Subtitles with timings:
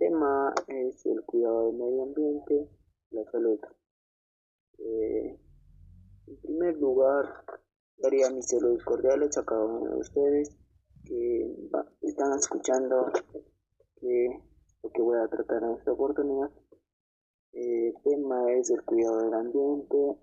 [0.00, 2.68] tema es el cuidado del medio ambiente
[3.10, 3.60] y la salud.
[4.78, 5.38] Eh,
[6.26, 7.44] en primer lugar,
[7.98, 10.56] daría mis saludos cordiales a cada uno de ustedes
[11.04, 11.54] que
[12.00, 13.12] están escuchando
[13.96, 14.40] que
[14.82, 16.50] lo que voy a tratar en esta oportunidad.
[17.52, 20.16] Eh, el tema es el cuidado del ambiente,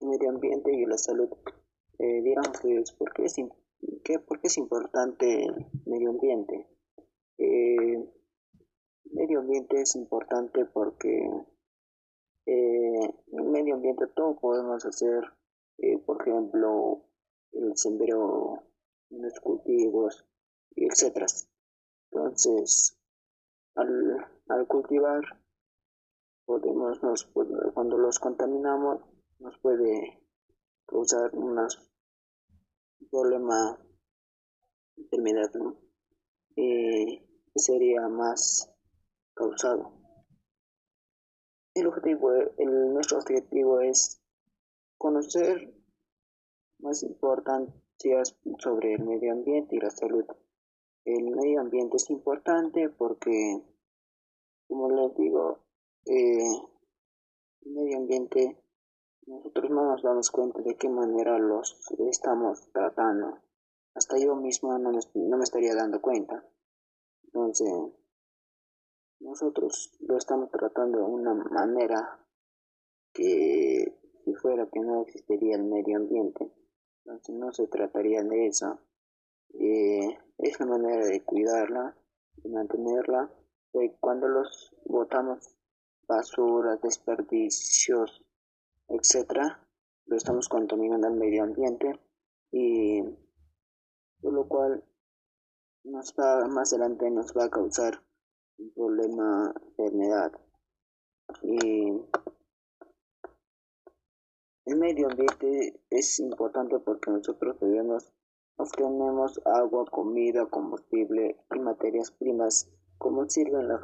[0.00, 1.28] medio ambiente y la salud.
[1.98, 3.34] Eh, dirán pues, ¿por qué, es,
[4.04, 6.68] qué, ¿por qué es importante el medio ambiente?
[7.38, 8.19] Eh,
[9.12, 11.30] medio ambiente es importante porque
[12.46, 15.24] eh, en el medio ambiente todo podemos hacer,
[15.78, 17.04] eh, por ejemplo,
[17.52, 18.62] el sendero,
[19.10, 20.26] los cultivos,
[20.76, 21.26] etc.
[22.10, 22.98] Entonces,
[23.74, 25.22] al, al cultivar,
[26.44, 27.24] podemos, nos,
[27.74, 29.02] cuando los contaminamos,
[29.38, 30.20] nos puede
[30.86, 31.56] causar un
[33.10, 33.78] problema,
[34.96, 35.76] enfermedad, ¿no?
[36.56, 38.69] Eh, sería más
[39.34, 39.92] causado.
[41.74, 44.20] El objetivo, el, nuestro objetivo es
[44.98, 45.72] conocer
[46.80, 50.24] más importancias sobre el medio ambiente y la salud.
[51.04, 53.62] El medio ambiente es importante porque,
[54.68, 55.60] como les digo,
[56.06, 56.50] eh,
[57.62, 58.56] el medio ambiente
[59.26, 63.38] nosotros no nos damos cuenta de qué manera los estamos tratando.
[63.94, 66.44] Hasta yo mismo no no me estaría dando cuenta.
[67.24, 67.70] Entonces,
[69.20, 72.18] nosotros lo estamos tratando de una manera
[73.12, 76.52] que si fuera que no existiría el medio ambiente,
[77.04, 78.80] entonces no se trataría de eso.
[79.54, 81.96] Eh, es la manera de cuidarla,
[82.36, 83.30] de mantenerla.
[84.00, 85.56] cuando los botamos
[86.08, 88.24] basura, desperdicios,
[88.88, 89.64] etcétera,
[90.06, 92.00] lo estamos contaminando al medio ambiente
[92.50, 93.02] y
[94.22, 94.84] lo cual
[95.84, 98.02] nos va, más adelante nos va a causar
[98.74, 100.32] problema enfermedad.
[101.42, 102.00] Y
[104.66, 108.12] el medio ambiente es importante porque nosotros debemos
[108.60, 113.80] obtenemos agua, comida, combustible y materias primas como sirven la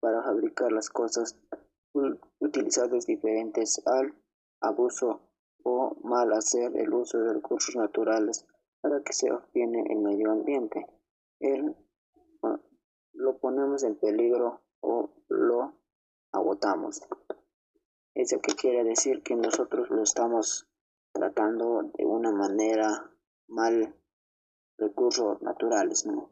[0.00, 1.36] para fabricar las cosas
[2.38, 4.14] utilizadas diferentes al
[4.60, 5.20] abuso
[5.64, 8.46] o mal hacer el uso de recursos naturales
[8.80, 10.86] para que se obtiene el medio ambiente.
[11.40, 11.74] El
[13.14, 15.74] lo ponemos en peligro o lo
[16.32, 17.00] agotamos.
[18.14, 20.68] Eso que quiere decir que nosotros lo estamos
[21.12, 23.10] tratando de una manera
[23.48, 23.94] mal
[24.76, 26.30] recursos naturales, ¿no?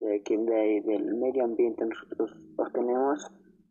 [0.00, 3.30] De que del medio ambiente nosotros obtenemos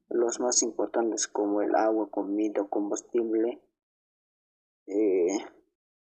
[0.10, 3.62] los más importantes como el agua, comida, combustible,
[4.88, 5.38] eh,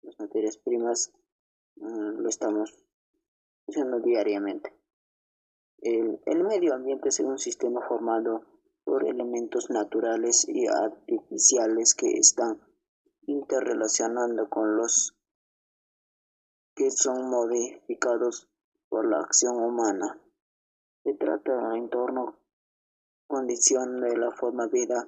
[0.02, 1.14] las materias primas,
[1.76, 2.86] mm, lo estamos
[3.66, 4.78] usando diariamente.
[5.81, 8.41] El, medio ambiente es un sistema formado
[8.84, 12.59] por elementos naturales y artificiales que están
[13.22, 15.16] interrelacionando con los
[16.75, 18.50] que son modificados
[18.90, 20.19] por la acción humana.
[21.03, 22.38] Se trata de un entorno,
[23.28, 25.07] condición de la forma vida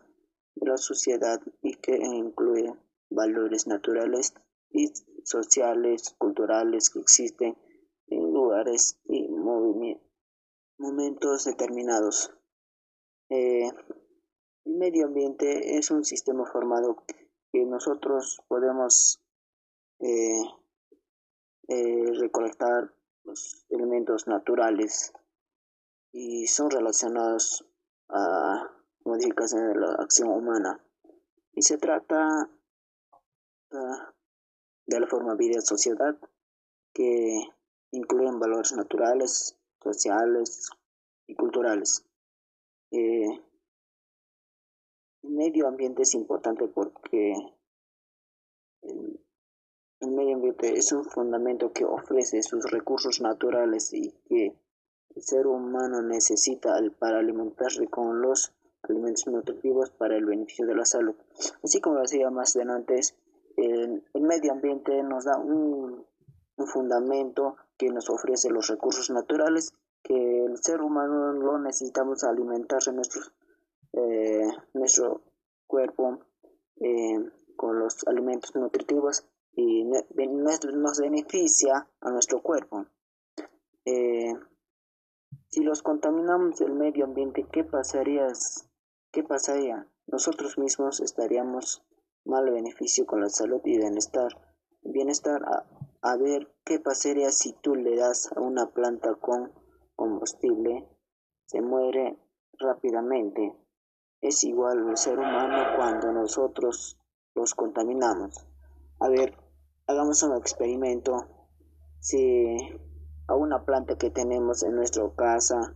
[0.56, 2.74] de la sociedad y que incluye
[3.10, 4.36] valores naturales
[4.70, 4.88] y
[5.26, 7.58] sociales, culturales que existen
[8.08, 10.11] en lugares y movimientos
[10.82, 12.34] momentos determinados.
[13.30, 13.70] Eh,
[14.66, 17.04] el medio ambiente es un sistema formado
[17.52, 19.22] que nosotros podemos
[20.00, 20.42] eh,
[21.68, 22.94] eh, recolectar
[23.24, 25.14] los elementos naturales
[26.12, 27.66] y son relacionados
[28.10, 28.68] a
[29.06, 30.84] modificaciones de la acción humana.
[31.54, 32.50] Y se trata
[33.72, 34.14] ah,
[34.88, 36.18] de la forma de vida sociedad
[36.94, 37.42] que
[37.92, 40.70] incluyen valores naturales, sociales
[41.28, 42.06] y culturales.
[42.92, 43.42] Eh,
[45.24, 47.34] el medio ambiente es importante porque
[48.82, 49.20] el,
[50.02, 54.56] medio ambiente es un fundamento que ofrece sus recursos naturales y que
[55.16, 58.52] el ser humano necesita para alimentarse con los
[58.84, 61.16] alimentos nutritivos para el beneficio de la salud.
[61.64, 63.00] Así como decía más adelante,
[63.58, 66.06] el, el medio ambiente nos da un
[66.66, 69.74] fundamento que nos ofrece los recursos naturales
[70.04, 73.24] que el ser humano lo necesitamos alimentarse nuestro,
[73.94, 75.24] eh, nuestro
[75.66, 76.20] cuerpo
[76.80, 77.18] eh,
[77.56, 82.86] con los alimentos nutritivos y nos beneficia a nuestro cuerpo.
[83.86, 84.36] Eh,
[85.48, 88.28] si los contaminamos el medio ambiente, ¿qué pasaría?
[89.12, 89.88] ¿Qué pasaría?
[90.06, 91.82] Nosotros mismos estaríamos
[92.26, 94.30] mal beneficio con la salud y bienestar.
[94.84, 95.66] Bienestar a
[96.18, 99.52] ver qué pasaría si tú le das a una planta con
[99.96, 100.88] combustible,
[101.46, 102.18] se muere
[102.58, 103.56] rápidamente.
[104.20, 107.00] Es igual el ser humano cuando nosotros
[107.36, 108.48] los contaminamos.
[109.00, 109.38] A ver,
[109.88, 111.28] hagamos un experimento.
[112.00, 112.58] Si
[113.28, 115.76] a una planta que tenemos en nuestra casa,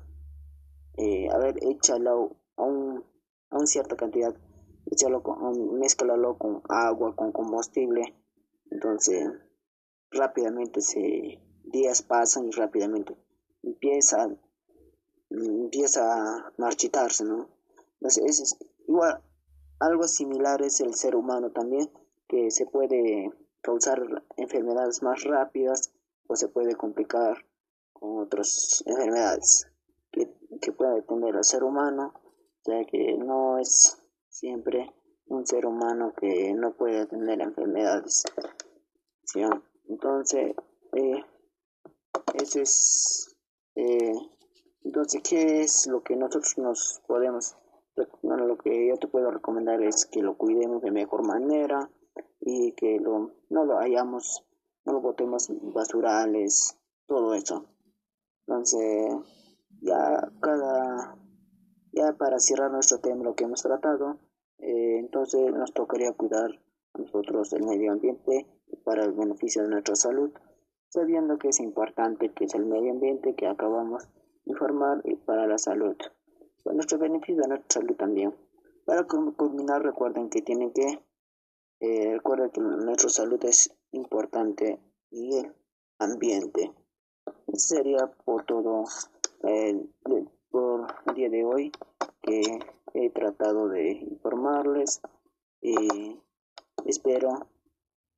[0.98, 3.04] eh, a ver, échalo a, un,
[3.51, 4.36] a una cierta cantidad,
[4.88, 5.38] échalo con,
[6.38, 8.16] con agua, con combustible.
[8.72, 9.30] Entonces,
[10.15, 13.15] rápidamente se días pasan y rápidamente
[13.63, 14.27] empieza
[15.29, 17.50] empieza a marchitarse, ¿no?
[18.00, 18.57] Entonces, es,
[18.88, 19.21] igual,
[19.79, 21.89] algo similar es el ser humano también,
[22.27, 23.31] que se puede
[23.62, 24.01] causar
[24.38, 25.91] enfermedades más rápidas
[26.27, 27.45] o se puede complicar
[27.94, 29.67] con otras enfermedades
[30.12, 30.31] que,
[30.62, 32.13] que puede tener el ser humano,
[32.65, 33.97] ya que no es
[34.29, 34.94] siempre
[35.27, 38.23] un ser humano que no puede tener enfermedades.
[39.88, 40.56] Entonces,
[40.94, 41.24] eh,
[42.34, 43.36] eso es
[43.76, 44.14] eh,
[44.86, 47.58] entonces, ¿qué es lo que nosotros nos podemos,
[48.22, 51.90] bueno, lo que yo te puedo recomendar es que lo cuidemos de mejor manera
[52.40, 54.46] y que lo, no lo hayamos,
[54.86, 56.78] no lo botemos basurales,
[57.08, 57.66] todo eso.
[58.46, 59.12] Entonces,
[59.82, 61.18] ya cada,
[61.92, 64.20] ya para cerrar nuestro tema, lo que hemos tratado,
[64.60, 66.62] eh, entonces nos tocaría cuidar
[66.94, 68.48] nosotros el medio ambiente
[68.86, 70.32] para el beneficio de nuestra salud,
[70.88, 74.08] sabiendo que es importante que es el medio ambiente que acabamos
[74.46, 75.98] informar y para la salud.
[76.64, 78.34] Para nuestro beneficio de nuestra salud también.
[78.86, 81.04] Para culminar, recuerden que tienen que,
[81.80, 84.80] eh, recuerden que nuestra salud es importante
[85.10, 85.54] y el
[86.00, 86.72] ambiente.
[87.54, 88.84] Sería por todo
[89.44, 89.84] eh,
[90.52, 91.72] por el día de hoy
[92.22, 92.42] que
[92.94, 95.02] he tratado de informarles
[95.62, 96.20] y
[96.86, 97.48] espero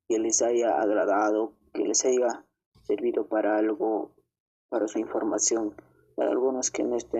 [0.08, 2.44] que les haya agradado, que les haya
[2.82, 4.12] servido para algo,
[4.70, 5.74] para su información.
[6.16, 7.16] Para algunos que no estén